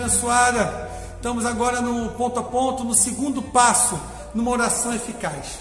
[0.00, 0.88] abençoada.
[1.16, 4.00] Estamos agora no ponto a ponto, no segundo passo,
[4.34, 5.58] numa oração eficaz.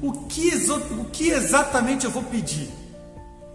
[0.00, 0.50] O que,
[0.98, 2.70] o que exatamente eu vou pedir?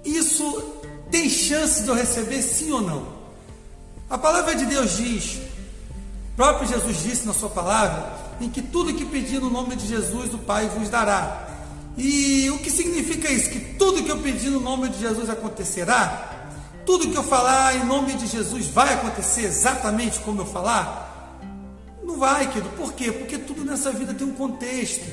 [0.03, 0.61] Isso
[1.09, 3.07] tem chance de eu receber sim ou não?
[4.09, 5.39] A palavra de Deus diz,
[6.35, 10.33] próprio Jesus disse na sua palavra, em que tudo que pedir no nome de Jesus,
[10.33, 11.47] o Pai vos dará.
[11.97, 13.49] E o que significa isso?
[13.49, 16.34] Que tudo que eu pedir no nome de Jesus acontecerá?
[16.85, 21.39] Tudo que eu falar em nome de Jesus vai acontecer exatamente como eu falar?
[22.03, 22.69] Não vai, querido.
[22.77, 23.11] Por quê?
[23.11, 25.03] Porque tudo nessa vida tem um contexto.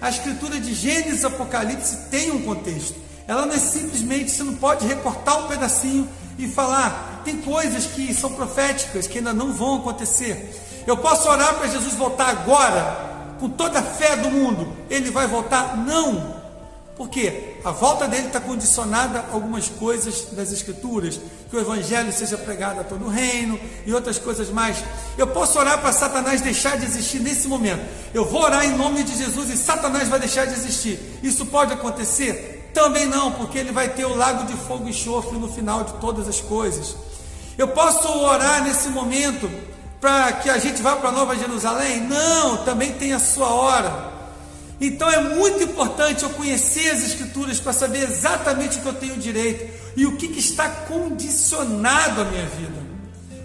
[0.00, 2.94] A escritura de Gênesis e Apocalipse tem um contexto.
[3.26, 7.20] Ela não é simplesmente, você não pode recortar um pedacinho e falar.
[7.26, 10.82] Tem coisas que são proféticas, que ainda não vão acontecer.
[10.86, 14.72] Eu posso orar para Jesus voltar agora, com toda a fé do mundo.
[14.88, 15.76] Ele vai voltar?
[15.76, 16.37] Não.
[16.98, 22.36] Porque a volta dele está condicionada a algumas coisas das Escrituras, que o Evangelho seja
[22.36, 24.82] pregado a todo o reino e outras coisas mais.
[25.16, 27.86] Eu posso orar para Satanás deixar de existir nesse momento.
[28.12, 30.98] Eu vou orar em nome de Jesus e Satanás vai deixar de existir.
[31.22, 32.68] Isso pode acontecer?
[32.74, 35.92] Também não, porque ele vai ter o lago de fogo e enxofre no final de
[36.00, 36.96] todas as coisas.
[37.56, 39.48] Eu posso orar nesse momento
[40.00, 42.00] para que a gente vá para Nova Jerusalém?
[42.00, 44.17] Não, também tem a sua hora.
[44.80, 49.16] Então é muito importante eu conhecer as Escrituras para saber exatamente o que eu tenho
[49.16, 52.88] direito e o que, que está condicionado à minha vida.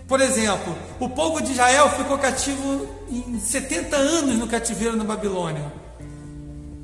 [0.08, 5.73] Por exemplo, o povo de Israel ficou cativo em 70 anos no cativeiro na Babilônia.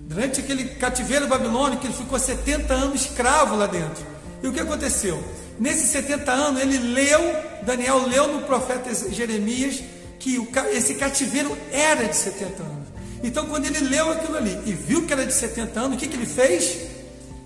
[0.07, 4.03] Durante aquele cativeiro babilônico, ele ficou 70 anos escravo lá dentro.
[4.41, 5.23] E o que aconteceu?
[5.59, 7.19] Nesses 70 anos, ele leu,
[7.61, 9.83] Daniel leu no profeta Jeremias,
[10.17, 10.41] que
[10.71, 12.88] esse cativeiro era de 70 anos.
[13.23, 16.07] Então, quando ele leu aquilo ali e viu que era de 70 anos, o que,
[16.07, 16.77] que ele fez?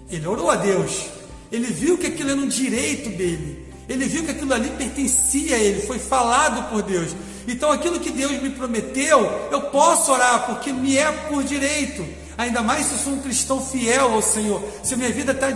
[0.10, 1.08] Ele orou a Deus.
[1.52, 3.68] Ele viu que aquilo era um direito dele.
[3.88, 7.16] Ele viu que aquilo ali pertencia a ele, foi falado por Deus.
[7.48, 9.20] Então, aquilo que Deus me prometeu,
[9.52, 12.06] eu posso orar, porque me é por direito.
[12.38, 14.64] Ainda mais se eu sou um cristão fiel ao Senhor.
[14.84, 15.50] Se a minha vida está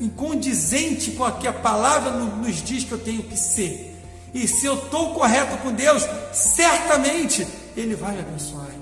[0.00, 3.96] incondizente com o que a palavra nos diz que eu tenho que ser.
[4.34, 7.46] E se eu estou correto com Deus, certamente
[7.76, 8.79] Ele vai abençoar.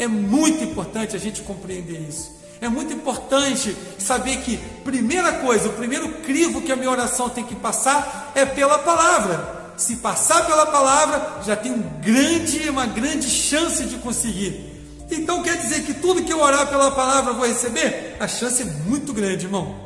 [0.00, 2.40] É muito importante a gente compreender isso.
[2.58, 7.44] É muito importante saber que, primeira coisa, o primeiro crivo que a minha oração tem
[7.44, 9.74] que passar é pela palavra.
[9.76, 14.70] Se passar pela palavra, já tem um grande, uma grande chance de conseguir.
[15.10, 18.16] Então quer dizer que tudo que eu orar pela palavra eu vou receber?
[18.18, 19.76] A chance é muito grande, irmão.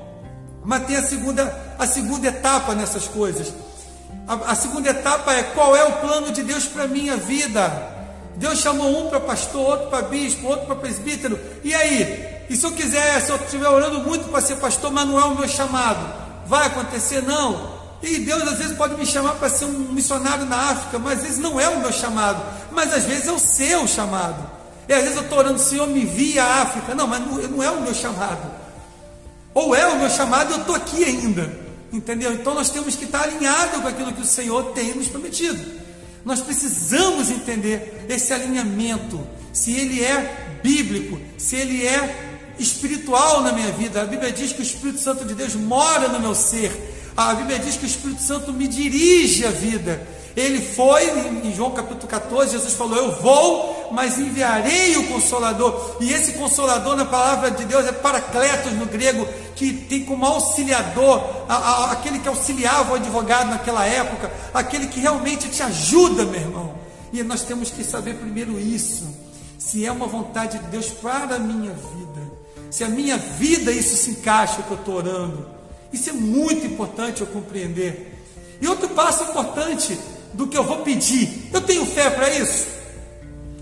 [0.65, 3.53] Mas tem a segunda, a segunda etapa nessas coisas.
[4.29, 7.94] A, a segunda etapa é qual é o plano de Deus para minha vida.
[8.37, 11.39] Deus chamou um para pastor, outro para bispo, outro para presbítero.
[11.63, 12.45] E aí?
[12.51, 15.25] E se eu quiser, se eu estiver orando muito para ser pastor, mas não é
[15.25, 16.05] o meu chamado,
[16.47, 17.23] vai acontecer?
[17.23, 17.75] Não.
[18.03, 21.25] E Deus às vezes pode me chamar para ser um missionário na África, mas às
[21.25, 24.51] vezes não é o meu chamado, mas às vezes é o seu chamado.
[24.87, 26.95] E às vezes eu estou orando, Senhor, me via a África.
[26.95, 28.51] Não, mas não, não é o meu chamado.
[29.55, 31.51] Ou é o meu chamado eu estou aqui ainda.
[31.91, 32.35] Entendeu?
[32.35, 35.84] Então nós temos que estar alinhados com aquilo que o Senhor tem nos prometido.
[36.25, 39.21] Nós precisamos entender esse alinhamento,
[39.53, 44.01] se ele é bíblico, se ele é espiritual na minha vida.
[44.01, 46.73] A Bíblia diz que o Espírito Santo de Deus mora no meu ser.
[47.17, 50.07] A Bíblia diz que o Espírito Santo me dirige a vida.
[50.37, 51.05] Ele foi,
[51.45, 55.97] em João capítulo 14, Jesus falou: Eu vou, mas enviarei o Consolador.
[56.01, 61.45] E esse Consolador, na palavra de Deus, é paracletos no grego, que tem como auxiliador,
[61.49, 66.41] a, a, aquele que auxiliava o advogado naquela época, aquele que realmente te ajuda, meu
[66.41, 66.75] irmão.
[67.13, 69.07] E nós temos que saber primeiro isso:
[69.59, 72.33] se é uma vontade de Deus para a minha vida,
[72.71, 75.55] se a minha vida isso se encaixa que eu estou orando.
[75.93, 78.13] Isso é muito importante eu compreender.
[78.61, 79.97] E outro passo importante
[80.33, 81.51] do que eu vou pedir.
[81.53, 82.67] Eu tenho fé para isso?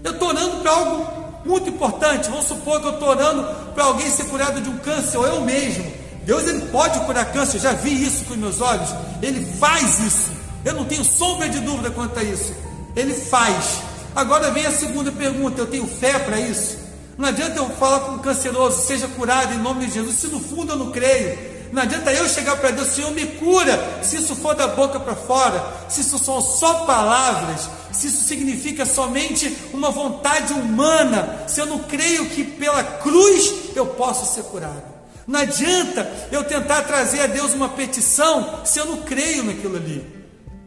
[0.05, 2.31] Eu estou orando para algo muito importante.
[2.31, 5.41] Vamos supor que eu estou orando para alguém ser curado de um câncer, ou eu
[5.43, 5.85] mesmo.
[6.25, 8.89] Deus ele pode curar câncer, eu já vi isso com meus olhos.
[9.21, 10.31] Ele faz isso.
[10.65, 12.55] Eu não tenho sombra de dúvida quanto a isso.
[12.95, 13.81] Ele faz.
[14.15, 16.79] Agora vem a segunda pergunta: eu tenho fé para isso?
[17.19, 20.41] Não adianta eu falar com um canceroso, seja curado em nome de Jesus, se no
[20.41, 21.52] fundo eu não creio.
[21.73, 25.17] Não adianta eu chegar para Deus, Senhor, me cura, se isso for da boca para
[25.17, 31.67] fora, se isso são só palavras, se isso significa somente uma vontade humana, se eu
[31.67, 34.83] não creio que pela cruz eu posso ser curado.
[35.27, 40.05] Não adianta eu tentar trazer a Deus uma petição se eu não creio naquilo ali.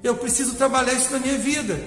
[0.01, 1.79] Eu preciso trabalhar isso na minha vida.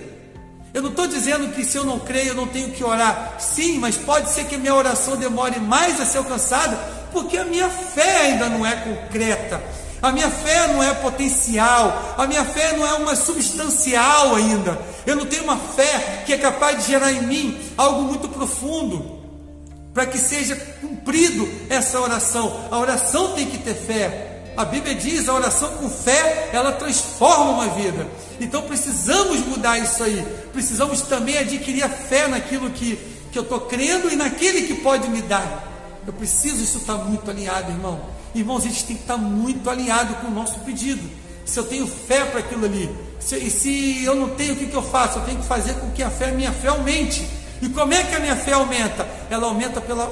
[0.73, 3.35] Eu não estou dizendo que se eu não creio eu não tenho que orar.
[3.41, 7.45] Sim, mas pode ser que a minha oração demore mais a ser alcançada porque a
[7.45, 9.61] minha fé ainda não é concreta.
[10.01, 14.79] A minha fé não é potencial, a minha fé não é uma substancial ainda.
[15.05, 19.19] Eu não tenho uma fé que é capaz de gerar em mim algo muito profundo
[19.93, 22.69] para que seja cumprido essa oração.
[22.71, 24.45] A oração tem que ter fé.
[24.57, 28.07] A Bíblia diz: a oração com fé, ela transforma uma vida.
[28.41, 30.25] Então precisamos mudar isso aí.
[30.53, 32.97] Precisamos também adquirir a fé naquilo que,
[33.33, 35.65] que eu estou crendo e naquele que pode me dar.
[36.09, 38.01] Eu preciso, isso está muito alinhado, irmão.
[38.35, 41.07] Irmãos, a gente tem que estar muito alinhado com o nosso pedido.
[41.45, 42.89] Se eu tenho fé para aquilo ali,
[43.21, 45.19] se, e se eu não tenho, o que, que eu faço?
[45.19, 47.29] Eu tenho que fazer com que a fé, minha fé aumente.
[47.61, 49.07] E como é que a minha fé aumenta?
[49.29, 50.11] Ela aumenta pela,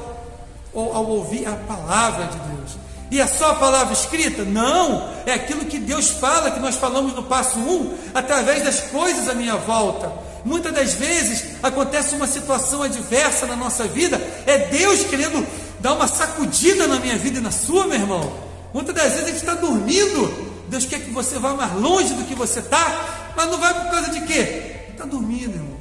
[0.74, 2.76] ao, ao ouvir a palavra de Deus.
[3.10, 4.44] E é só a palavra escrita?
[4.44, 9.30] Não, é aquilo que Deus fala, que nós falamos no passo 1, através das coisas
[9.30, 10.12] à minha volta.
[10.44, 15.44] Muitas das vezes acontece uma situação adversa na nossa vida, é Deus querendo
[15.86, 18.32] dar uma sacudida na minha vida e na sua, meu irmão.
[18.74, 22.24] Muitas das vezes a gente está dormindo, Deus quer que você vá mais longe do
[22.24, 24.78] que você está, mas não vai por causa de quê?
[24.90, 25.76] Está dormindo, irmão.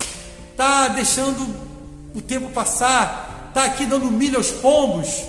[0.51, 1.43] Está deixando
[2.13, 5.23] o tempo passar, está aqui dando milho aos pombos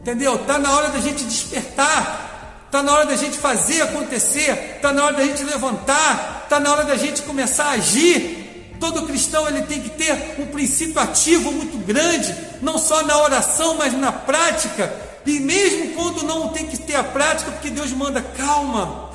[0.00, 0.34] Entendeu?
[0.34, 5.04] Está na hora da gente despertar, está na hora da gente fazer acontecer, está na
[5.04, 8.76] hora da gente levantar, está na hora da gente começar a agir.
[8.78, 13.74] Todo cristão ele tem que ter um princípio ativo muito grande, não só na oração,
[13.76, 14.90] mas na prática.
[15.26, 19.10] E mesmo quando não tem que ter a prática, porque Deus manda calma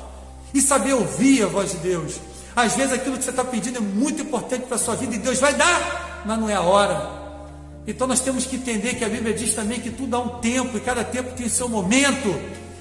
[0.54, 2.20] e saber ouvir a voz de Deus.
[2.54, 5.18] Às vezes aquilo que você está pedindo é muito importante para a sua vida e
[5.18, 7.10] Deus vai dar, mas não é a hora.
[7.88, 10.76] Então nós temos que entender que a Bíblia diz também que tudo há um tempo
[10.76, 12.38] e cada tempo tem o seu momento.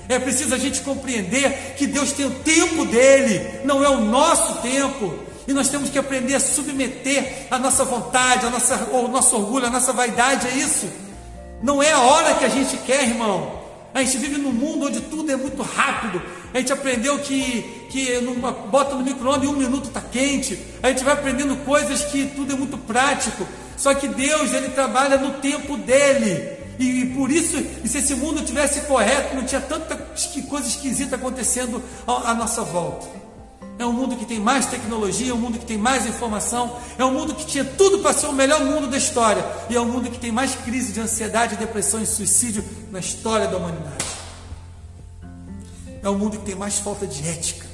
[0.08, 4.62] É preciso a gente compreender que Deus tem o tempo dele, não é o nosso
[4.62, 5.31] tempo.
[5.48, 9.66] E nós temos que aprender a submeter a nossa vontade, a nossa, o nosso orgulho,
[9.66, 10.88] a nossa vaidade a isso.
[11.62, 13.62] Não é a hora que a gente quer, irmão.
[13.94, 16.22] A gente vive num mundo onde tudo é muito rápido.
[16.54, 20.58] A gente aprendeu que, que numa, bota no micro-ondas e um minuto está quente.
[20.82, 23.46] A gente vai aprendendo coisas que tudo é muito prático.
[23.76, 26.58] Só que Deus, ele trabalha no tempo dele.
[26.80, 29.96] E, e por isso, e se esse mundo tivesse correto, não tinha tanta
[30.48, 33.21] coisa esquisita acontecendo à, à nossa volta.
[33.82, 37.04] É um mundo que tem mais tecnologia, é um mundo que tem mais informação, é
[37.04, 39.44] um mundo que tinha tudo para ser o melhor mundo da história.
[39.72, 43.48] E é um mundo que tem mais crise de ansiedade, depressão e suicídio na história
[43.48, 44.06] da humanidade.
[46.04, 47.66] É um mundo que tem mais falta de ética.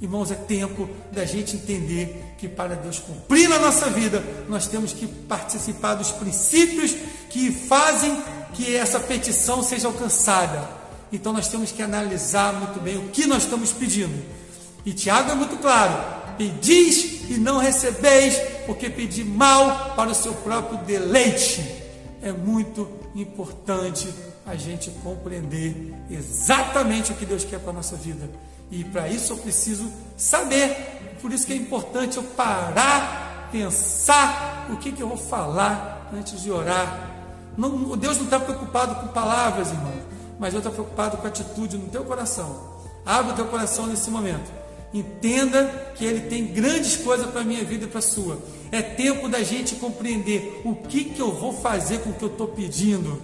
[0.00, 4.92] Irmãos, é tempo da gente entender que para Deus cumprir na nossa vida, nós temos
[4.92, 6.96] que participar dos princípios
[7.30, 8.20] que fazem
[8.54, 10.68] que essa petição seja alcançada.
[11.12, 14.41] Então nós temos que analisar muito bem o que nós estamos pedindo.
[14.84, 15.92] E Tiago é muito claro:
[16.36, 18.36] pedis e não recebeis,
[18.66, 21.82] porque pedi mal para o seu próprio deleite.
[22.22, 24.12] É muito importante
[24.46, 28.28] a gente compreender exatamente o que Deus quer para a nossa vida.
[28.70, 31.16] E para isso eu preciso saber.
[31.20, 36.42] Por isso que é importante eu parar, pensar o que, que eu vou falar antes
[36.42, 37.10] de orar.
[37.56, 39.92] Não, Deus não está preocupado com palavras, irmão,
[40.38, 42.72] mas Deus está preocupado com a atitude no teu coração.
[43.04, 44.61] Abre o teu coração nesse momento.
[44.92, 48.38] Entenda que Ele tem grandes coisas para a minha vida e para a sua.
[48.70, 52.28] É tempo da gente compreender o que, que eu vou fazer com o que eu
[52.28, 53.22] estou pedindo.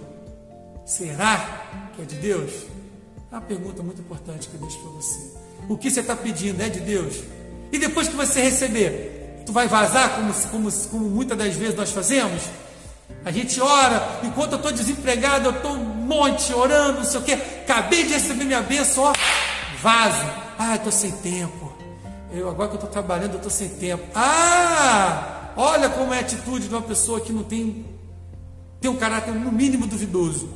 [0.85, 2.51] Será que é de Deus?
[3.31, 5.19] É uma pergunta muito importante que eu deixo para você.
[5.67, 7.21] O que você está pedindo é de Deus?
[7.71, 11.91] E depois que você receber, tu vai vazar como, como, como muitas das vezes nós
[11.91, 12.41] fazemos?
[13.23, 17.23] A gente ora, enquanto eu estou desempregado, eu estou um monte orando, não sei o
[17.23, 17.33] quê.
[17.33, 19.13] Acabei de receber minha bênção, ó,
[19.81, 20.25] vaso.
[20.57, 21.58] Ah, estou sem tempo.
[22.31, 24.03] Eu, agora que eu estou trabalhando, eu estou sem tempo.
[24.13, 27.85] Ah, olha como é a atitude de uma pessoa que não tem,
[28.79, 30.49] tem um caráter no mínimo duvidoso.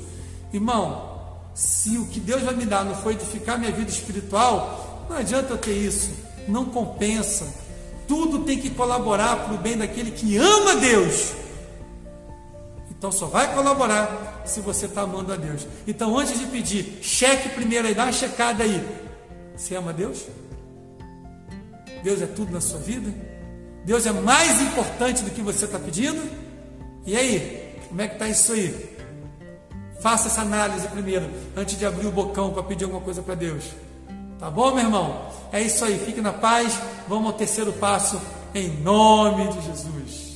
[0.53, 1.13] Irmão,
[1.53, 5.53] se o que Deus vai me dar não for edificar minha vida espiritual, não adianta
[5.53, 6.12] eu ter isso,
[6.48, 7.51] não compensa.
[8.08, 11.34] Tudo tem que colaborar para o bem daquele que ama Deus.
[12.92, 15.68] Então só vai colaborar se você está amando a Deus.
[15.88, 18.82] Então antes de pedir, cheque primeiro aí, dá uma checada aí.
[19.56, 20.25] Você ama Deus?
[22.03, 23.12] Deus é tudo na sua vida?
[23.86, 26.22] Deus é mais importante do que você está pedindo?
[27.05, 28.93] E aí, como é que está isso aí?
[30.01, 33.72] Faça essa análise primeiro, antes de abrir o bocão para pedir alguma coisa para Deus.
[34.38, 35.27] Tá bom, meu irmão?
[35.51, 35.98] É isso aí.
[35.98, 36.77] Fique na paz.
[37.07, 38.22] Vamos ao terceiro passo,
[38.53, 40.32] em nome de Jesus.